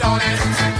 [0.00, 0.79] Beefy,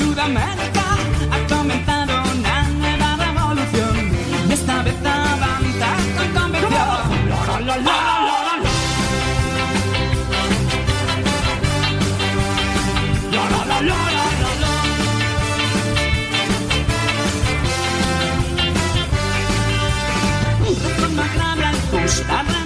[0.00, 0.86] Sudamérica
[1.30, 3.94] ha comenzado una nueva revolución
[4.48, 6.72] y esta vez avanza con convención.
[22.32, 22.59] Reforma.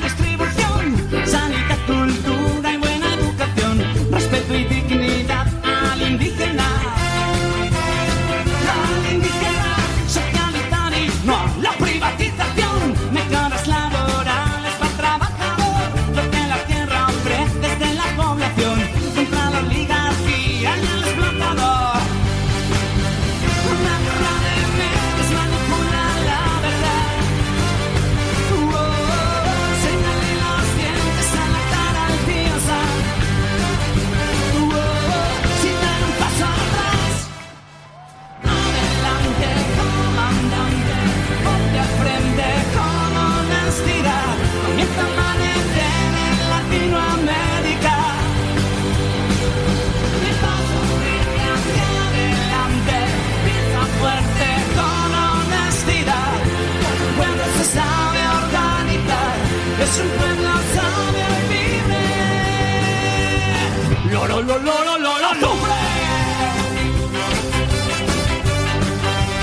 [64.10, 65.72] Loro, loro, loro, loro, lumbre.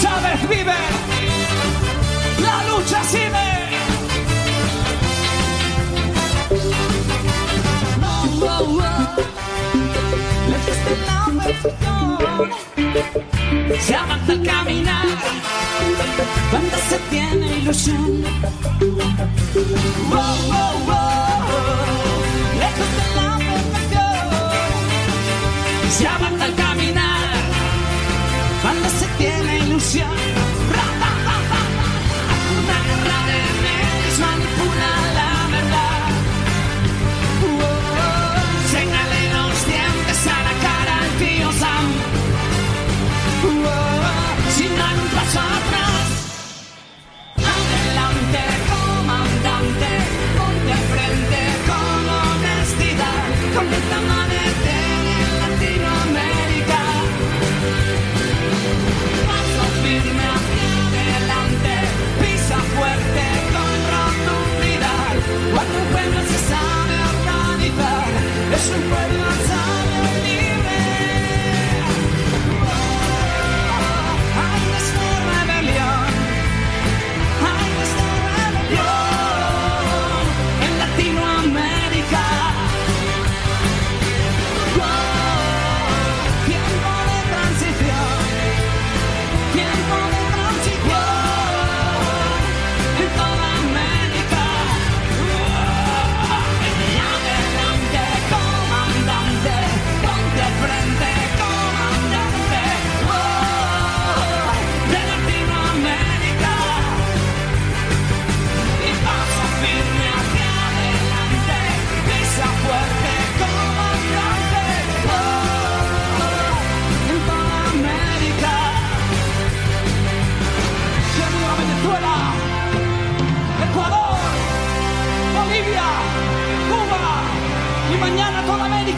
[0.02, 0.76] Chávez vive,
[2.42, 3.50] la lucha sigue.
[8.04, 8.80] Oh, oh,
[12.44, 12.71] oh.
[13.86, 15.06] Se avanza al caminar
[16.52, 18.24] cuando se tiene ilusión.
[22.62, 24.16] Lejos de la perfección.
[25.98, 27.30] Se avanza al caminar
[28.62, 30.21] cuando se tiene ilusión.
[53.52, 54.72] Honestidad, completamente
[55.22, 56.82] en Latinoamérica.
[59.28, 61.74] Paso firme hacia adelante,
[62.22, 65.14] pisa fuerte con rotundidad.
[65.54, 68.10] Cuando un pueblo se sabe organizar,
[68.56, 69.26] es un pueblo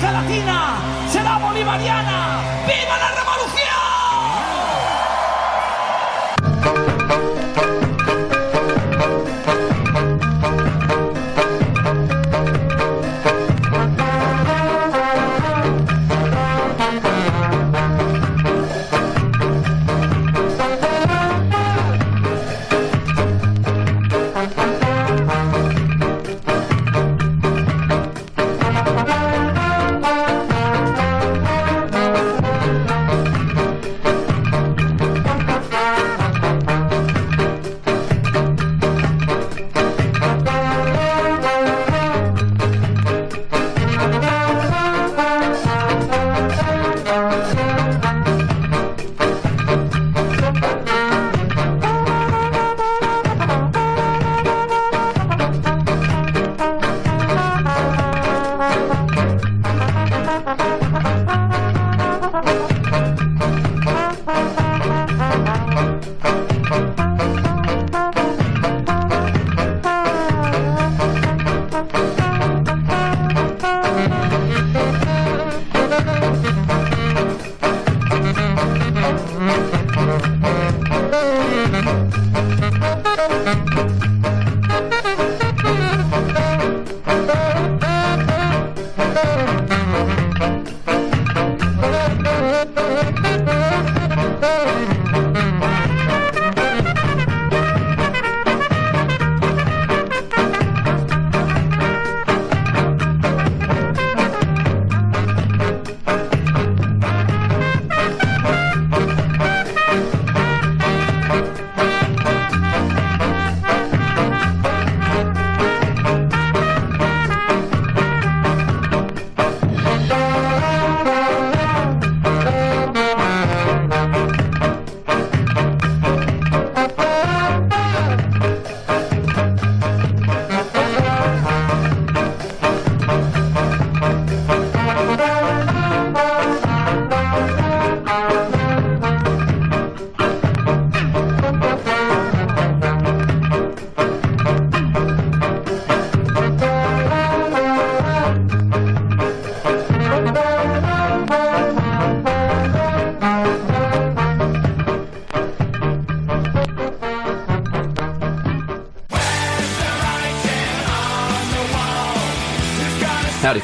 [0.03, 0.75] América Latina
[1.07, 2.32] será bolivariana.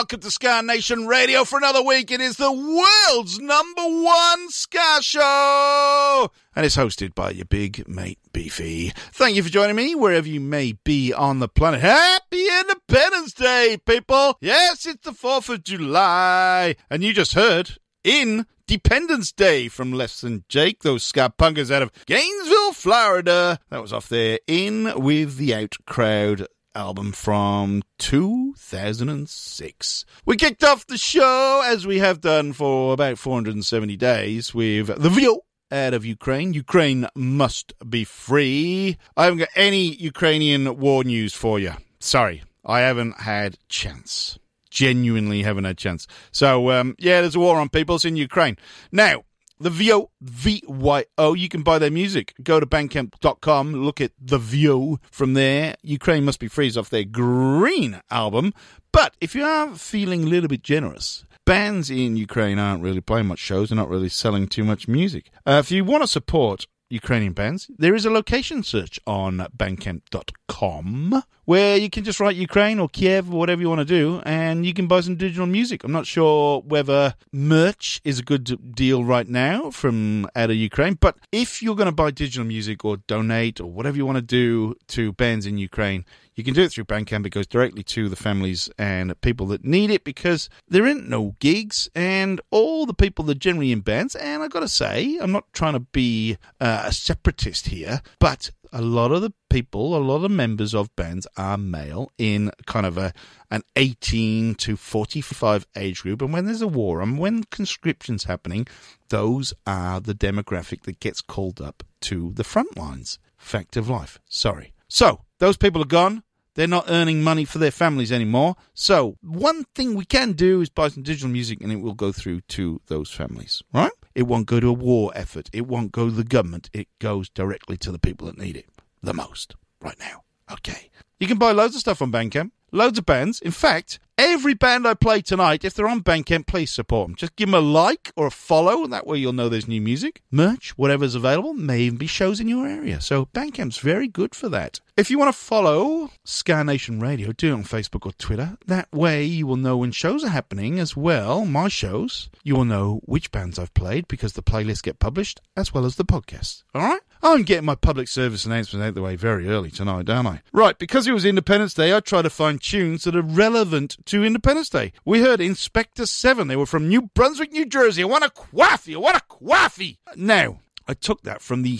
[0.00, 2.10] Welcome to Ska Nation Radio for another week.
[2.10, 6.30] It is the world's number one Ska show.
[6.56, 8.94] And it's hosted by your big mate Beefy.
[9.12, 11.82] Thank you for joining me wherever you may be on the planet.
[11.82, 14.38] Happy Independence Day, people.
[14.40, 16.76] Yes, it's the 4th of July.
[16.88, 21.82] And you just heard in Dependence Day from Less Than Jake, those ska punkers out
[21.82, 23.58] of Gainesville, Florida.
[23.68, 30.04] That was off there in with the Out Crowd album from 2006.
[30.24, 35.10] We kicked off the show as we have done for about 470 days with The
[35.10, 36.52] Vyo out of Ukraine.
[36.52, 38.98] Ukraine must be free.
[39.16, 41.72] I haven't got any Ukrainian war news for you.
[41.98, 44.38] Sorry, I haven't had chance.
[44.70, 46.06] Genuinely haven't had chance.
[46.30, 47.96] So, um, yeah, there's a war on people.
[47.96, 48.56] It's in Ukraine.
[48.92, 49.24] Now,
[49.60, 52.34] the Vyo, V-Y-O, you can buy their music.
[52.42, 55.76] Go to bandcamp.com, look at The Vyo from there.
[55.82, 58.54] Ukraine Must Be Freeze off their Green album.
[58.90, 63.26] But if you are feeling a little bit generous, bands in Ukraine aren't really playing
[63.26, 63.68] much shows.
[63.68, 65.30] They're not really selling too much music.
[65.46, 71.22] Uh, if you want to support Ukrainian bands, there is a location search on bandcamp.com
[71.50, 74.64] where you can just write Ukraine or Kiev or whatever you want to do and
[74.64, 75.82] you can buy some digital music.
[75.82, 80.94] I'm not sure whether merch is a good deal right now from out of Ukraine,
[80.94, 84.22] but if you're going to buy digital music or donate or whatever you want to
[84.22, 86.04] do to bands in Ukraine,
[86.36, 87.26] you can do it through Bandcamp.
[87.26, 91.34] It goes directly to the families and people that need it because there ain't no
[91.40, 94.14] gigs and all the people that are generally in bands.
[94.14, 98.52] And I got to say, I'm not trying to be uh, a separatist here, but
[98.72, 102.86] a lot of the people, a lot of members of bands are male in kind
[102.86, 103.12] of a
[103.50, 106.22] an 18 to 45 age group.
[106.22, 108.66] And when there's a war and when conscription's happening,
[109.08, 113.18] those are the demographic that gets called up to the front lines.
[113.36, 114.18] Fact of life.
[114.28, 114.72] Sorry.
[114.86, 116.22] So, those people are gone.
[116.54, 118.56] They're not earning money for their families anymore.
[118.74, 122.12] So, one thing we can do is buy some digital music and it will go
[122.12, 123.92] through to those families, right?
[124.14, 125.48] It won't go to a war effort.
[125.52, 126.70] It won't go to the government.
[126.72, 128.66] It goes directly to the people that need it
[129.02, 130.24] the most right now.
[130.52, 130.90] Okay.
[131.18, 133.40] You can buy loads of stuff on Bandcamp, loads of bands.
[133.40, 137.16] In fact, every band I play tonight, if they're on Bandcamp, please support them.
[137.16, 139.80] Just give them a like or a follow, and that way you'll know there's new
[139.80, 141.52] music, merch, whatever's available.
[141.52, 143.00] May even be shows in your area.
[143.00, 144.80] So Bandcamp's very good for that.
[145.00, 148.58] If you want to follow Ska Nation Radio, do it on Facebook or Twitter.
[148.66, 152.28] That way you will know when shows are happening as well, my shows.
[152.44, 155.96] You will know which bands I've played because the playlists get published as well as
[155.96, 156.64] the podcast.
[156.74, 157.00] All right?
[157.22, 160.42] I'm getting my public service announcement out the way very early tonight, aren't I?
[160.52, 164.22] Right, because it was Independence Day, I tried to find tunes that are relevant to
[164.22, 164.92] Independence Day.
[165.06, 166.46] We heard Inspecter 7.
[166.46, 168.02] They were from New Brunswick, New Jersey.
[168.02, 168.96] I want a quaffy.
[168.96, 169.96] I want a quaffy.
[170.14, 171.78] Now, I took that from the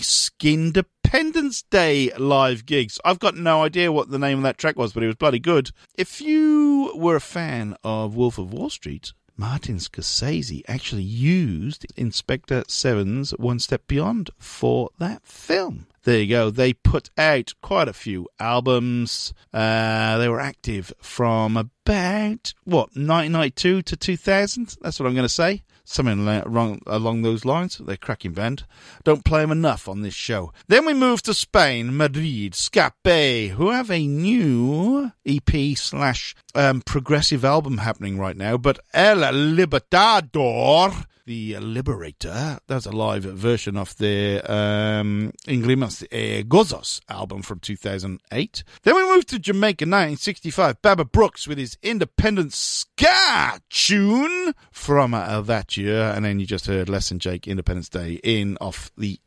[1.11, 2.97] Skindependence Day live gigs.
[3.03, 5.39] I've got no idea what the name of that track was, but it was bloody
[5.39, 5.71] good.
[5.97, 12.63] If you were a fan of Wolf of Wall Street, Martin Scorsese actually used Inspecter
[12.69, 15.87] Seven's One Step Beyond for that film.
[16.03, 16.49] There you go.
[16.49, 19.35] They put out quite a few albums.
[19.53, 24.77] Uh, they were active from about, what, 1992 to 2000?
[24.81, 25.61] That's what I'm going to say.
[25.83, 27.77] Something along, along those lines.
[27.77, 28.65] They're cracking band.
[29.03, 30.51] Don't play them enough on this show.
[30.67, 37.45] Then we move to Spain, Madrid, Ska-P, who have a new EP slash um, progressive
[37.45, 38.57] album happening right now.
[38.57, 42.59] But El Libertador the Liberator.
[42.67, 48.63] That's a live version of their um, Lágrimas eh, Gozos album from 2008.
[48.83, 50.81] Then we move to Jamaica 1965.
[50.81, 56.11] Baba Brooks with his independent ska tune from uh, that year.
[56.15, 59.19] And then you just heard Less Than Jake Independence Day in off the.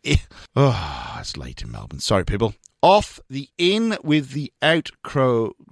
[0.57, 2.01] Oh, it's late in Melbourne.
[2.01, 2.55] Sorry, people.
[2.83, 5.53] Off the in with the out crow.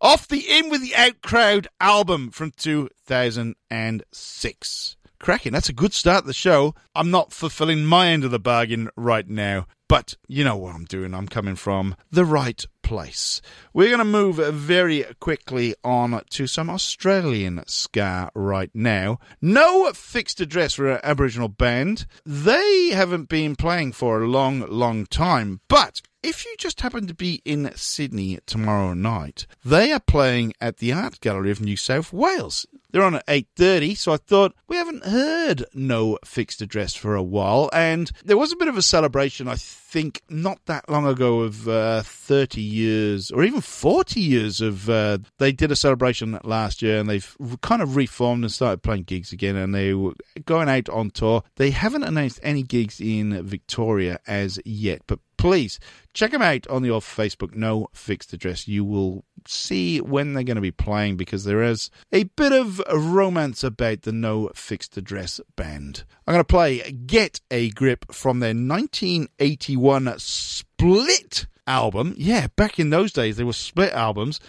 [0.00, 4.96] Off the In with the Out Crowd album from 2006.
[5.18, 5.52] Cracking.
[5.52, 6.76] That's a good start to the show.
[6.94, 10.84] I'm not fulfilling my end of the bargain right now, but you know what I'm
[10.84, 11.14] doing.
[11.14, 13.40] I'm coming from the right place.
[13.72, 19.18] We're going to move very quickly on to some Australian ska right now.
[19.40, 22.06] No fixed address for an Aboriginal band.
[22.24, 27.14] They haven't been playing for a long, long time, but if you just happen to
[27.14, 32.12] be in Sydney tomorrow night, they are playing at the Art Gallery of New South
[32.12, 32.66] Wales.
[32.90, 37.22] They're on at 8.30, so I thought, we haven't heard No Fixed Address for a
[37.22, 39.56] while, and there was a bit of a celebration, I
[39.88, 45.18] think, not that long ago of uh, 30 years, or even 40 years of, uh,
[45.38, 49.32] they did a celebration last year, and they've kind of reformed and started playing gigs
[49.32, 51.42] again, and they were going out on tour.
[51.56, 55.80] They haven't announced any gigs in Victoria as yet, but please
[56.12, 58.68] check them out on off Facebook No Fixed Address.
[58.68, 62.82] You will see when they're going to be playing because there is a bit of
[62.92, 66.04] romance about the No Fixed Address band.
[66.26, 72.14] I'm going to play Get a Grip from their 1981 one split album.
[72.16, 74.40] Yeah, back in those days, they were split albums.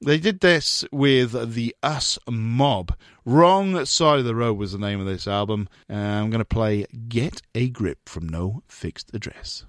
[0.00, 2.96] They did this with the Us Mob.
[3.24, 5.68] Wrong Side of the Road was the name of this album.
[5.90, 9.64] Uh, I'm going to play Get a Grip from No Fixed Address.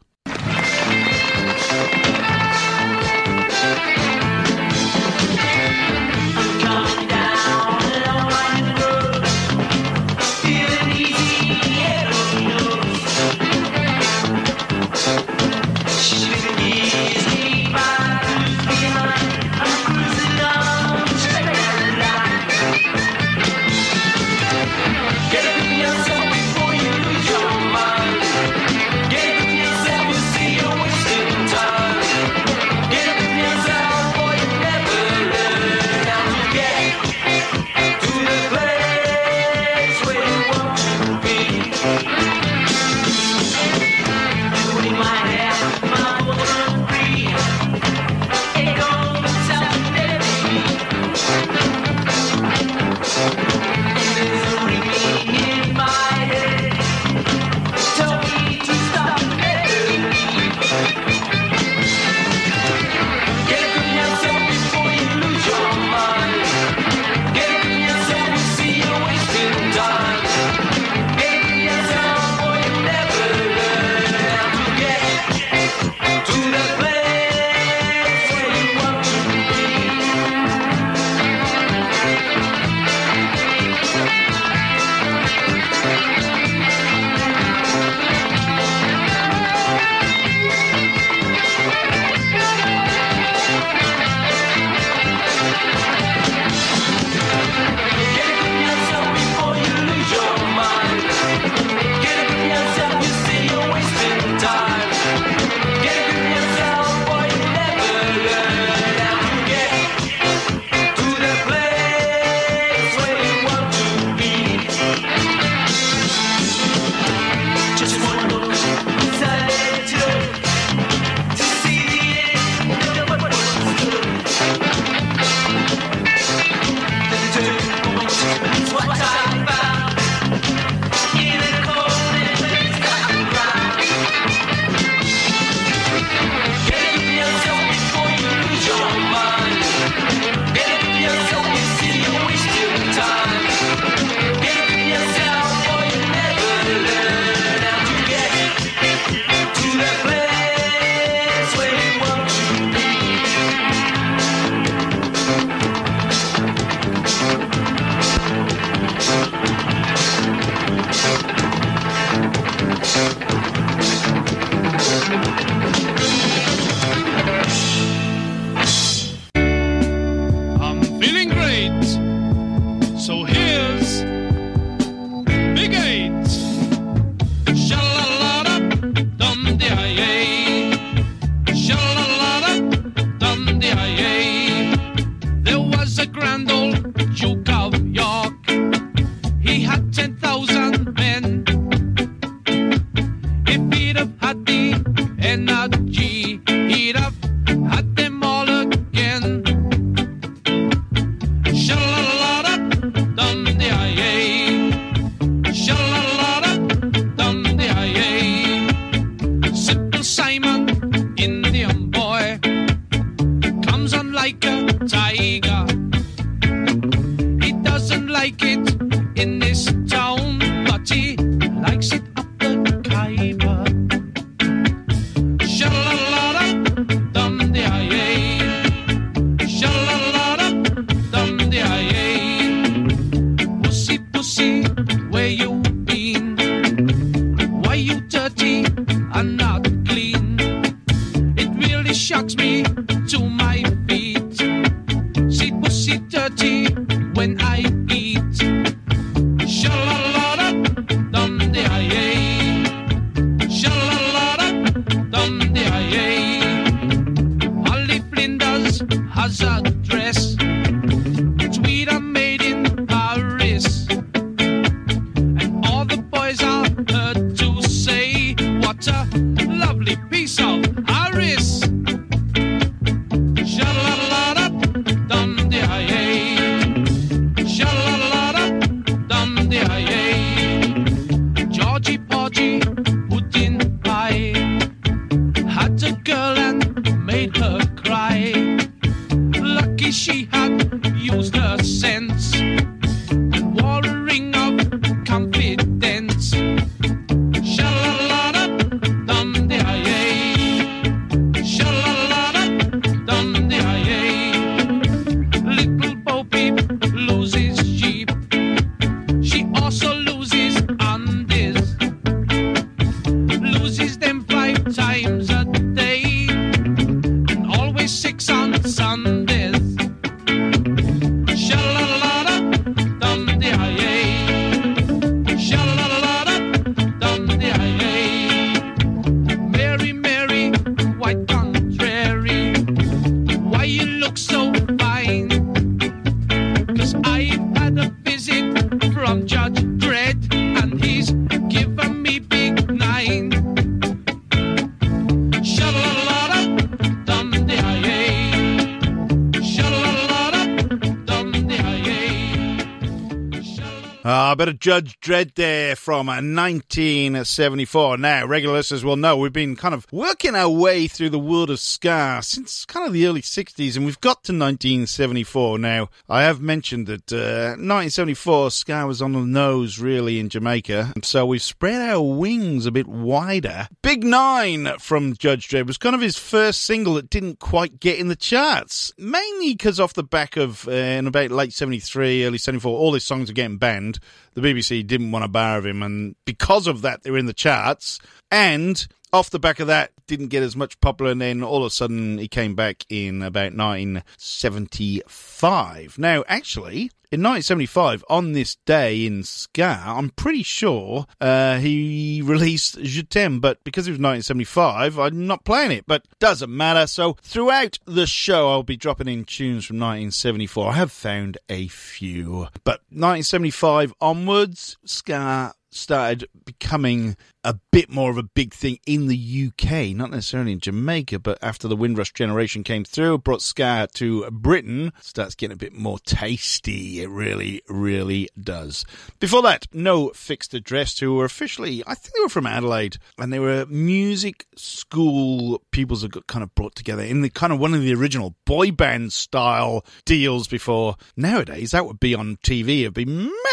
[354.39, 357.97] Bit of Judge Dread there from uh, 1974.
[357.97, 361.49] Now, regular listeners will know we've been kind of working our way through the world
[361.49, 365.59] of ska since kind of the early 60s, and we've got to 1974.
[365.59, 370.93] Now, I have mentioned that uh, 1974 ska was on the nose really in Jamaica,
[371.03, 373.67] so we've spread our wings a bit wider.
[373.81, 377.99] Big Nine from Judge Dread was kind of his first single that didn't quite get
[377.99, 382.37] in the charts, mainly because off the back of uh, in about late 73, early
[382.37, 383.99] 74, all his songs are getting banned.
[384.33, 387.33] The BBC didn't want a bar of him, and because of that, they're in the
[387.33, 387.99] charts.
[388.31, 391.67] And off the back of that, didn't get as much popular, and then all of
[391.67, 395.97] a sudden he came back in about 1975.
[395.97, 402.79] Now, actually, in 1975, on this day in Ska, I'm pretty sure uh, he released
[402.83, 406.85] Je T'aime, but because it was 1975, I'm not playing it, but doesn't matter.
[406.85, 410.69] So throughout the show, I'll be dropping in tunes from 1974.
[410.69, 418.17] I have found a few, but 1975 onwards, Ska started becoming a bit more of
[418.17, 422.63] a big thing in the UK, not necessarily in Jamaica, but after the Windrush generation
[422.63, 427.01] came through, brought ska to Britain, starts getting a bit more tasty.
[427.01, 428.83] It really, really does.
[429.19, 433.31] Before that, No Fixed Address, who were officially, I think they were from Adelaide, and
[433.31, 437.59] they were music school pupils that got kind of brought together in the kind of
[437.59, 440.95] one of the original boy band style deals before.
[441.15, 443.05] Nowadays, that would be on TV, it'd be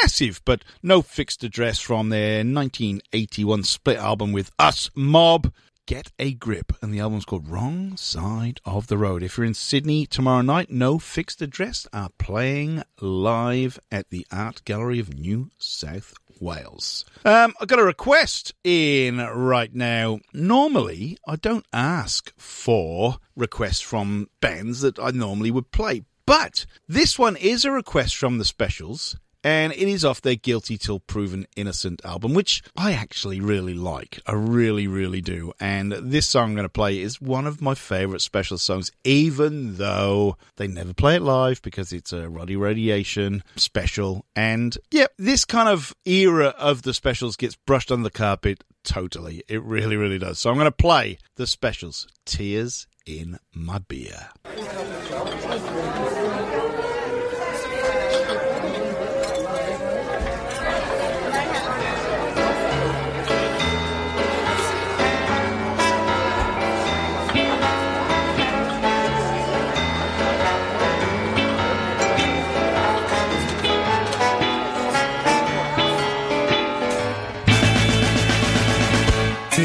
[0.02, 5.52] massive, but No Fixed Address from their 1981 split album with Us Mob.
[5.86, 9.22] Get a grip, and the album's called Wrong Side of the Road.
[9.22, 14.62] If you're in Sydney tomorrow night, no fixed address are playing live at the Art
[14.64, 17.04] Gallery of New South Wales.
[17.24, 20.18] Um, I've got a request in right now.
[20.32, 27.18] Normally, I don't ask for requests from bands that I normally would play, but this
[27.18, 29.16] one is a request from the specials
[29.46, 34.18] and it is off their Guilty Till Proven Innocent album, which I actually really like.
[34.26, 35.52] I really, really do.
[35.60, 39.76] And this song I'm going to play is one of my favourite special songs, even
[39.76, 44.26] though they never play it live because it's a Roddy Radiation special.
[44.34, 49.44] And yeah, this kind of era of the specials gets brushed on the carpet totally.
[49.46, 50.40] It really, really does.
[50.40, 54.30] So I'm going to play the specials Tears in My Beer.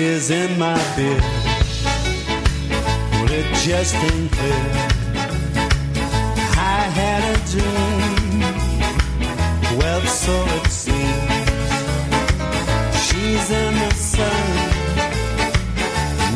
[0.02, 1.22] Tears in my beer.
[3.12, 4.66] Well, it just ain't clear.
[6.58, 8.42] I had a dream.
[9.78, 11.70] Well, so it seems.
[13.06, 14.48] She's in the sun,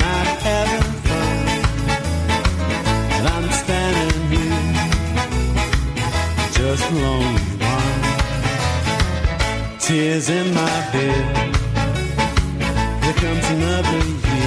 [0.05, 1.39] not having fun.
[3.15, 4.65] And I'm standing here,
[6.53, 8.01] just lonely one.
[9.79, 11.64] Tears in my beer.
[13.17, 14.44] Comes another year.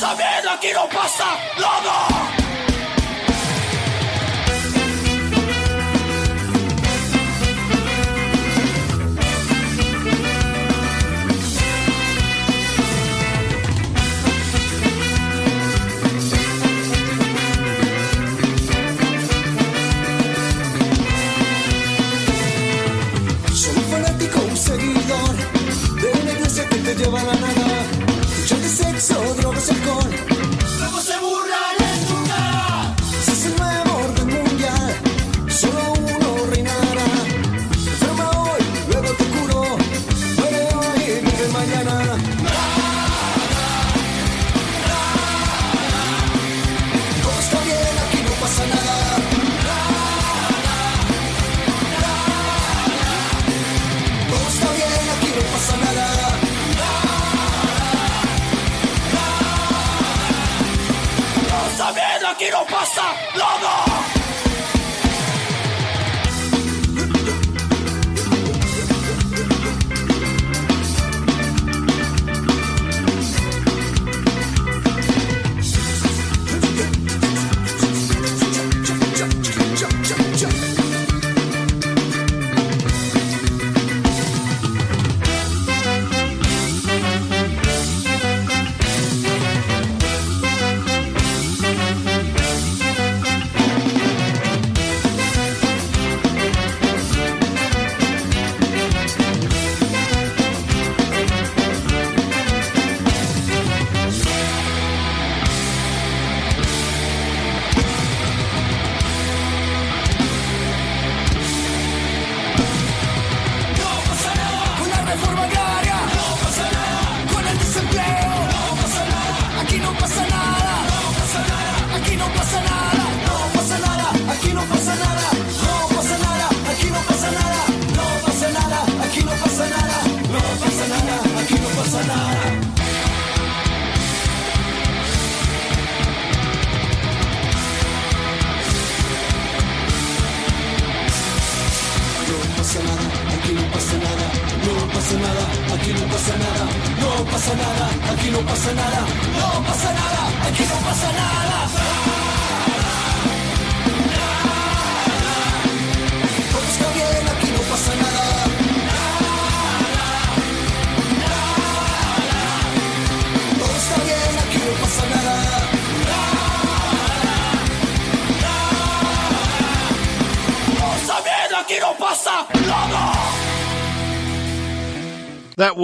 [0.00, 1.26] pensamento aqui não passa
[1.58, 2.49] nada.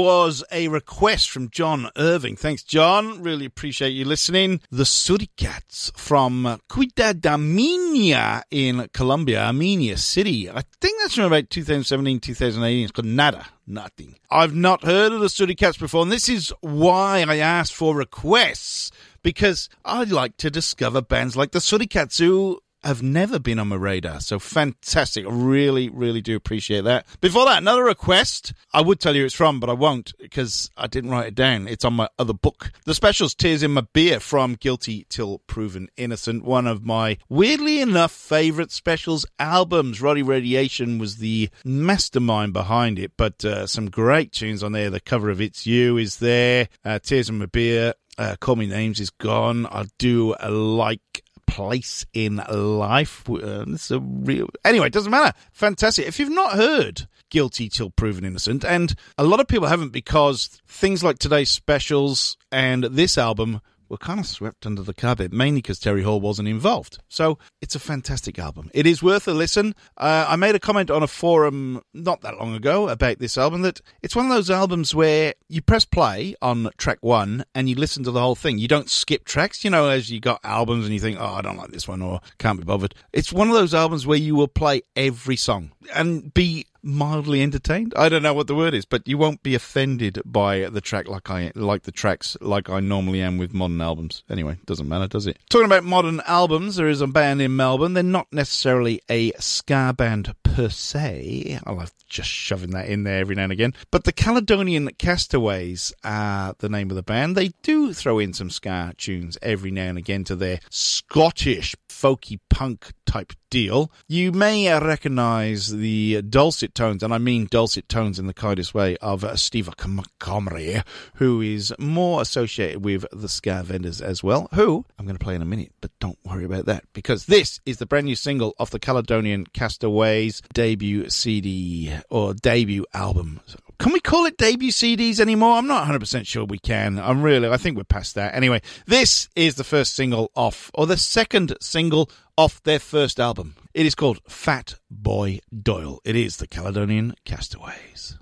[0.07, 2.37] Was a request from John Irving.
[2.37, 3.25] Thanks, John.
[3.25, 4.61] Really appreciate you listening.
[4.71, 10.49] The Suricats from Cuidadamina in Colombia, Armenia City.
[10.49, 12.85] I think that's from about 2017, 2018.
[12.85, 13.47] It's called Nada.
[13.67, 14.15] Nothing.
[14.31, 18.93] I've not heard of the Suricats before, and this is why I asked for requests
[19.25, 23.77] because I like to discover bands like the Suricats who have never been on my
[23.77, 24.21] radar.
[24.21, 25.27] So fantastic.
[25.27, 27.07] I really, really do appreciate that.
[27.21, 28.53] Before that, another request.
[28.73, 31.67] I would tell you it's from, but I won't because I didn't write it down.
[31.69, 32.71] It's on my other book.
[32.85, 36.45] The specials Tears in My Beer from Guilty Till Proven Innocent.
[36.45, 40.01] One of my, weirdly enough, favorite specials albums.
[40.01, 44.91] Roddy Radiation was the mastermind behind it, but uh, some great tunes on there.
[44.91, 46.69] The cover of It's You is there.
[46.85, 47.95] Uh, Tears in My Beer.
[48.19, 49.67] Uh, Call Me Names is gone.
[49.67, 51.16] I do like
[51.57, 53.29] place in life.
[53.31, 54.89] Uh, it's a real anyway.
[54.89, 55.33] It doesn't matter.
[55.53, 56.07] Fantastic.
[56.07, 60.49] If you've not heard "Guilty Till Proven Innocent," and a lot of people haven't because
[60.67, 65.61] things like today's specials and this album were kind of swept under the carpet, mainly
[65.61, 66.99] because Terry Hall wasn't involved.
[67.09, 68.71] So it's a fantastic album.
[68.75, 69.75] It is worth a listen.
[69.97, 73.63] Uh, I made a comment on a forum not that long ago about this album
[73.63, 77.75] that it's one of those albums where you press play on track one and you
[77.75, 78.59] listen to the whole thing.
[78.59, 81.43] You don't skip tracks, you know, as you got albums and you think, oh, I
[81.43, 82.95] don't like this one or can't be bothered.
[83.13, 87.93] It's one of those albums where you will play every song and be mildly entertained.
[87.97, 91.09] I don't know what the word is, but you won't be offended by the track
[91.09, 94.23] like I like the tracks like I normally am with modern albums.
[94.31, 95.39] Anyway, doesn't matter, does it?
[95.49, 97.95] Talking about modern albums, there is a band in Melbourne.
[97.95, 101.59] They're not necessarily a ska band per se.
[101.65, 103.75] I love just shoving that in there every now and again.
[103.91, 107.37] But the Caledonian Castaways are the name of the band.
[107.37, 112.39] They do throw in some ska tunes every now and again to their Scottish folky
[112.51, 113.91] punk type deal.
[114.07, 118.97] You may recognise the dulcet tones, and I mean dulcet tones in the kindest way,
[118.99, 120.83] of uh, Steve Montgomery,
[121.15, 125.35] who is more associated with the Ska Vendors as well, who I'm going to play
[125.35, 128.55] in a minute, but don't worry about that, because this is the brand new single
[128.59, 133.41] off the Caledonian Castaways debut CD or debut album.
[133.79, 135.53] Can we call it debut CDs anymore?
[135.57, 136.99] I'm not 100% sure we can.
[136.99, 138.35] I'm really, I think we're past that.
[138.35, 143.55] Anyway, this is the first single off, or the second single off their first album.
[143.75, 146.01] It is called Fat Boy Doyle.
[146.05, 148.17] It is the Caledonian Castaways.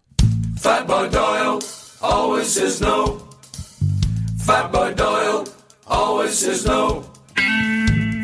[0.58, 1.62] Fat Boy Doyle
[2.02, 3.28] always says no.
[4.44, 5.46] Fat Boy Doyle
[5.86, 7.02] always says no.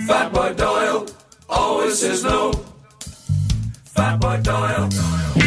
[0.06, 1.06] Fat Boy Doyle
[1.48, 2.52] always says no.
[3.84, 5.39] Fat Boy Doyle.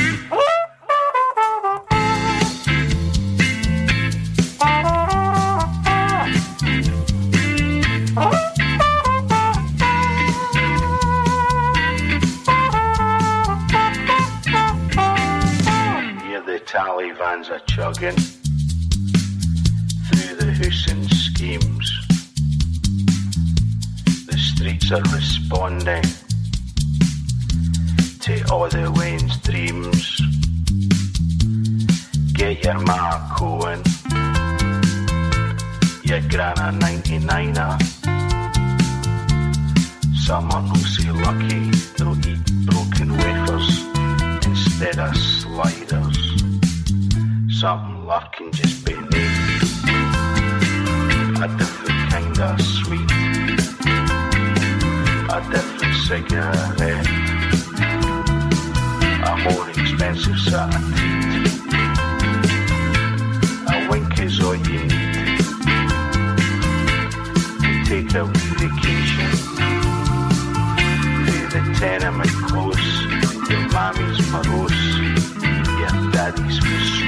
[16.74, 18.16] Vans are chugging
[20.08, 21.88] through the Hussein schemes.
[24.26, 26.02] The streets are responding
[28.22, 30.20] to all the Wayne's dreams.
[32.34, 33.84] Get your Mark Cohen,
[36.04, 37.80] your Grana 99er.
[40.26, 43.86] Someone who'll say lucky they'll eat broken wafers
[44.48, 46.43] instead of sliders.
[47.64, 49.08] Something lurking just beneath
[51.40, 53.10] a different kind of sweet,
[55.32, 57.08] a different cigarette,
[59.24, 61.64] a more expensive set of teeth.
[63.70, 65.40] A wink is all you need
[67.62, 69.32] to take a wee vacation
[71.24, 72.88] through the tenement close.
[73.50, 74.84] Your mommy's morose,
[75.80, 77.03] your daddy's frustration.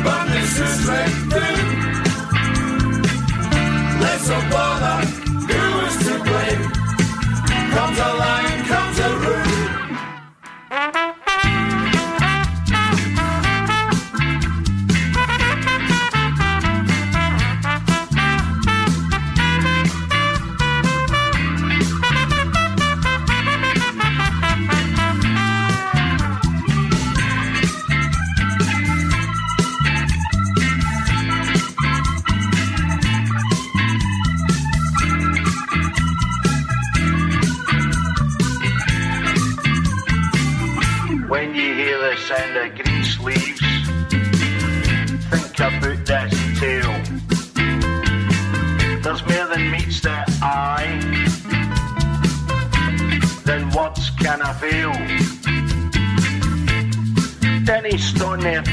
[0.00, 1.60] He punishes right through.
[4.00, 5.06] Let's not bother.
[5.52, 6.62] Who is to blame?
[7.74, 8.10] Comes a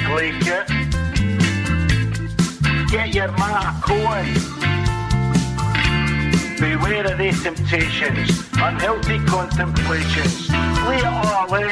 [0.08, 0.68] Blake it.
[2.90, 4.34] Get your ma going.
[6.60, 10.50] Beware of these temptations, unhealthy contemplations.
[10.50, 11.68] Lay it all in.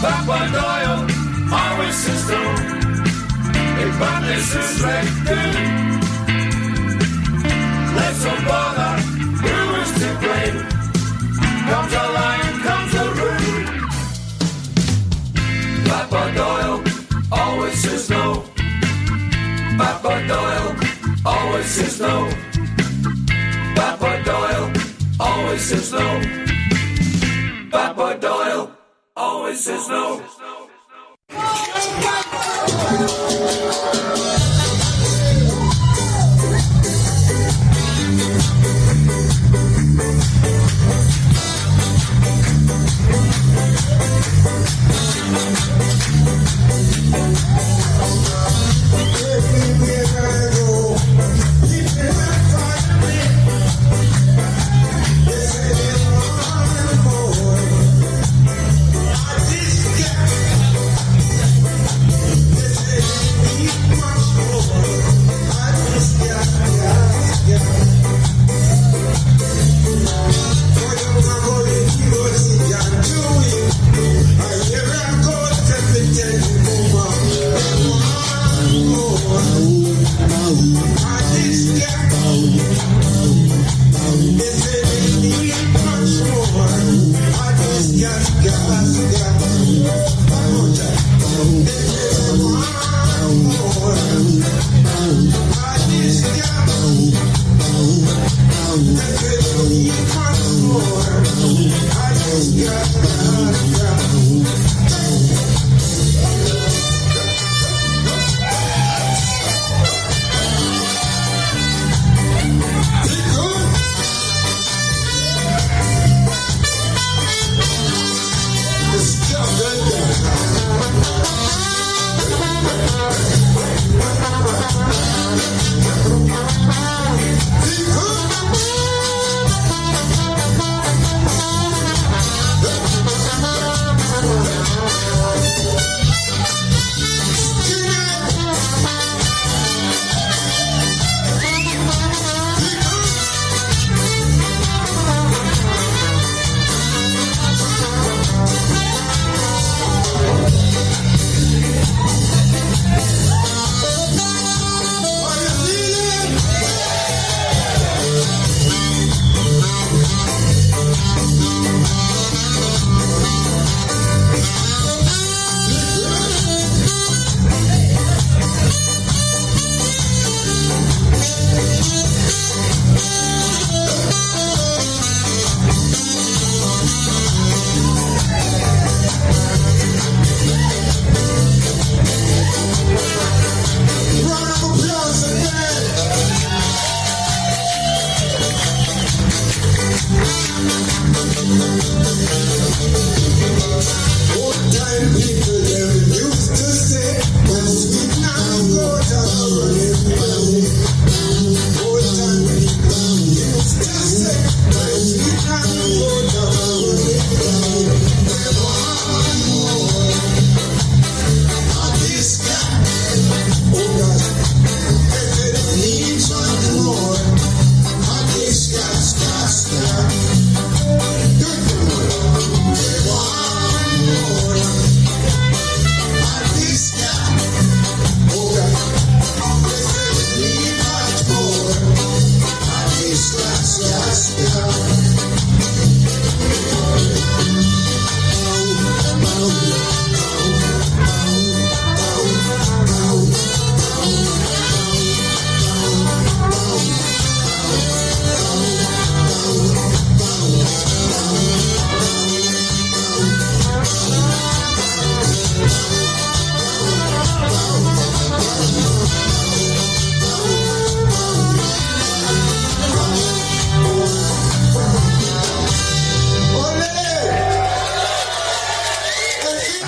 [0.00, 1.06] Papa Doyle
[1.52, 2.42] always says no.
[3.84, 6.02] If badness is reckoned,
[7.96, 9.02] let's not bother.
[9.42, 10.58] Who is to blame?
[11.68, 12.51] Comes a
[19.78, 20.76] Papa Doyle
[21.24, 22.28] always says no.
[23.74, 24.72] Papa Doyle
[25.20, 26.20] always says no.
[27.70, 28.70] Papa Doyle
[29.16, 30.22] always says no.
[44.44, 44.82] Yeah.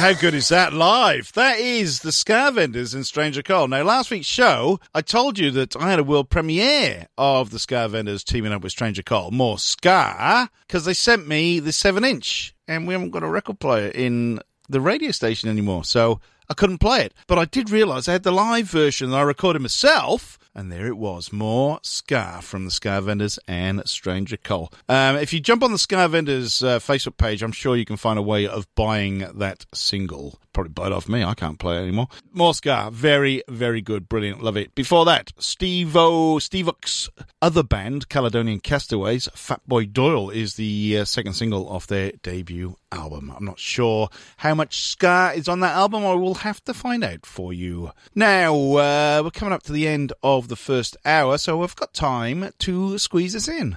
[0.04, 1.32] How good is that live?
[1.32, 3.68] That is the Ska Vendors in Stranger Cole.
[3.68, 7.58] Now, last week's show, I told you that I had a world premiere of the
[7.58, 9.30] Ska Vendors teaming up with Stranger Cole.
[9.30, 13.60] More Ska, because they sent me the 7 inch, and we haven't got a record
[13.60, 17.14] player in the radio station anymore, so I couldn't play it.
[17.26, 20.38] But I did realise I had the live version that I recorded myself.
[20.56, 24.72] And there it was, more Scar from the Ska Vendors and Stranger Cole.
[24.88, 27.96] Um, if you jump on the Ska Vendors uh, Facebook page, I'm sure you can
[27.96, 30.38] find a way of buying that single.
[30.54, 32.08] Probably it off me, I can't play anymore.
[32.32, 34.74] More Ska, very, very good, brilliant, love it.
[34.74, 37.10] Before that, Steve-O, Steve Ock's
[37.42, 43.32] other band, Caledonian Castaways, Fatboy Doyle is the uh, second single off their debut album.
[43.36, 47.04] I'm not sure how much Ska is on that album, I will have to find
[47.04, 47.90] out for you.
[48.14, 51.92] Now, uh, we're coming up to the end of the first hour, so we've got
[51.92, 53.76] time to squeeze this in.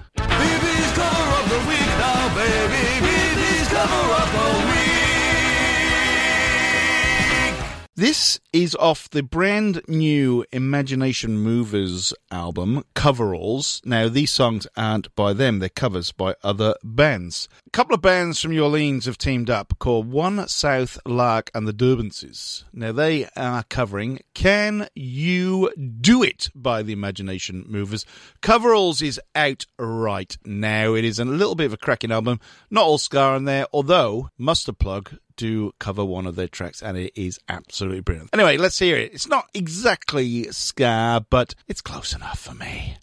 [0.98, 2.88] Cover of the week now, baby.
[3.68, 4.97] Cover week.
[7.98, 13.82] This is off the brand new Imagination Movers album, Coveralls.
[13.84, 17.48] Now, these songs aren't by them, they're covers by other bands.
[17.66, 21.66] A couple of bands from New Orleans have teamed up called One South Lark and
[21.66, 22.64] the Durbulence.
[22.72, 28.06] Now, they are covering Can You Do It by the Imagination Movers.
[28.42, 30.94] Coveralls is out right now.
[30.94, 32.38] It is a little bit of a cracking album.
[32.70, 36.98] Not all Ska in there, although Mustard Plug do cover one of their tracks, and
[36.98, 38.28] it is absolutely brilliant.
[38.34, 39.14] Anyway, let's hear it.
[39.14, 42.98] It's not exactly ska, but it's close enough for me.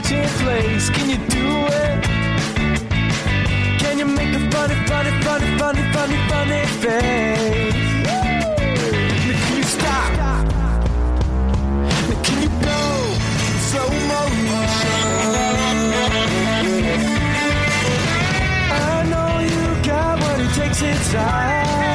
[0.00, 0.88] You in place?
[0.88, 2.04] Can you do it?
[3.78, 7.74] Can you make a funny, funny, funny, funny, funny, funny face?
[8.06, 10.12] Now can you stop?
[12.08, 12.80] Now can you go
[13.68, 15.02] slow motion?
[18.72, 21.91] I know you got what it takes inside.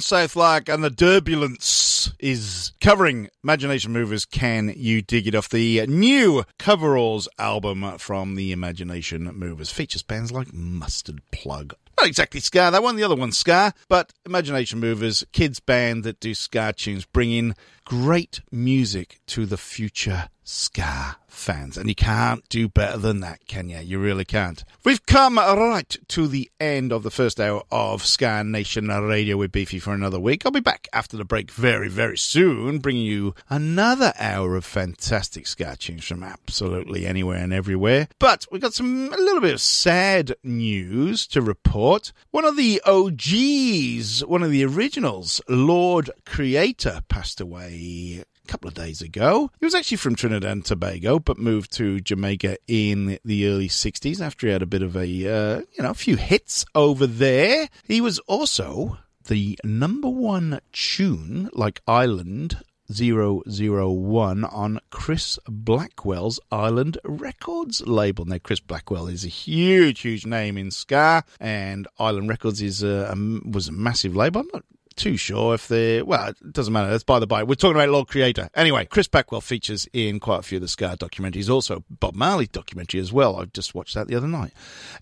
[0.00, 5.86] South Lark and the Durbulence is covering Imagination Movers Can You Dig It off the
[5.86, 9.70] new Coveralls album from the Imagination Movers.
[9.70, 11.74] Features bands like Mustard Plug.
[11.98, 16.20] Not exactly Ska, that one, the other one's Ska, but Imagination Movers, kids band that
[16.20, 21.76] do Ska tunes, bring in great music to the future Ska fans.
[21.76, 23.78] And you can't do better than that, can you?
[23.78, 24.64] You really can't.
[24.84, 29.52] We've come right to the end of the first hour of Ska Nation Radio with
[29.52, 30.44] Beefy for another week.
[30.44, 35.46] I'll be back after the break very, very soon, bringing you another hour of fantastic
[35.46, 38.08] ska tunes from absolutely anywhere and everywhere.
[38.18, 42.12] But we've got some a little bit of sad news to report.
[42.30, 48.74] One of the OGs, one of the originals, Lord Creator, passed away a couple of
[48.74, 49.50] days ago.
[49.58, 54.20] He was actually from Trinidad and Tobago, but moved to Jamaica in the early 60s
[54.20, 57.68] after he had a bit of a, uh, you know, a few hits over there.
[57.86, 62.58] He was also the number one tune, like Island
[62.92, 68.26] 001 on Chris Blackwell's Island Records label.
[68.26, 73.14] Now, Chris Blackwell is a huge, huge name in ska, and Island Records is a,
[73.14, 74.42] a, was a massive label.
[74.42, 74.64] I'm not
[74.96, 76.90] too sure if they well it doesn't matter.
[76.90, 77.42] That's by the by.
[77.42, 78.48] We're talking about lord creator.
[78.54, 82.46] Anyway chris blackwell features in quite a few of the Ska documentaries also bob marley
[82.46, 83.36] documentary as well.
[83.36, 84.52] I just watched that the other night.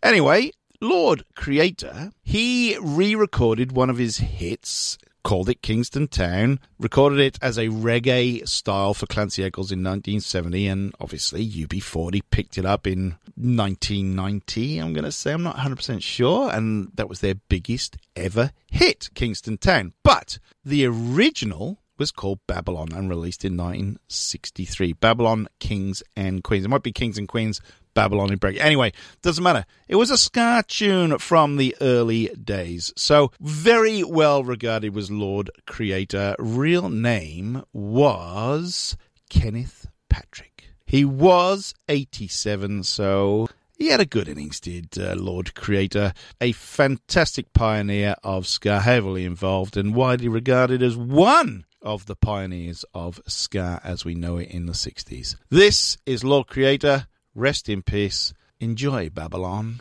[0.03, 7.38] Anyway lord creator he re-recorded one of his hits called it Kingston Town, recorded it
[7.40, 12.86] as a reggae style for Clancy Eccles in 1970, and obviously UB40 picked it up
[12.86, 15.32] in 1990, I'm going to say.
[15.32, 19.92] I'm not 100% sure, and that was their biggest ever hit, Kingston Town.
[20.02, 24.94] But the original was called Babylon and released in 1963.
[24.94, 26.64] Babylon, Kings and Queens.
[26.64, 27.60] It might be Kings and Queens,
[27.95, 28.59] Babylon in break.
[28.61, 29.64] Anyway, doesn't matter.
[29.88, 32.93] It was a ska tune from the early days.
[32.97, 36.36] So very well regarded was Lord Creator.
[36.38, 38.97] Real name was
[39.28, 40.64] Kenneth Patrick.
[40.84, 46.12] He was 87, so he had a good innings, did uh, Lord Creator.
[46.40, 52.84] A fantastic pioneer of ska, heavily involved and widely regarded as one of the pioneers
[52.95, 55.36] of ska as we know it in the 60s.
[55.51, 57.07] This is Lord Creator.
[57.35, 58.35] Rest in peace.
[58.61, 59.80] Enjoy Babylon.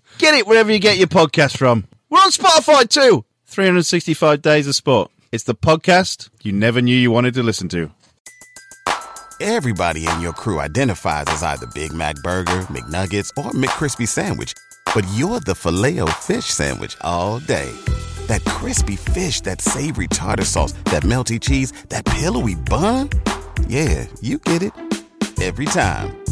[0.21, 1.87] Get it wherever you get your podcast from.
[2.11, 3.25] We're on Spotify too.
[3.47, 5.09] 365 Days of Sport.
[5.31, 7.89] It's the podcast you never knew you wanted to listen to.
[9.41, 14.53] Everybody in your crew identifies as either Big Mac Burger, McNuggets, or McCrispy Sandwich.
[14.93, 17.75] But you're the filet fish Sandwich all day.
[18.27, 23.09] That crispy fish, that savory tartar sauce, that melty cheese, that pillowy bun.
[23.67, 24.73] Yeah, you get it.
[25.41, 26.20] Every time.